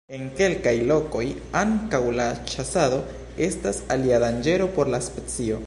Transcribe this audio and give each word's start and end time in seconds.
En 0.17 0.21
kelkaj 0.37 0.71
lokoj 0.91 1.25
ankaŭ 1.59 1.99
la 2.21 2.25
ĉasado 2.53 2.99
estas 3.49 3.83
alia 3.97 4.21
danĝero 4.25 4.69
por 4.79 4.91
la 4.95 5.05
specio. 5.11 5.59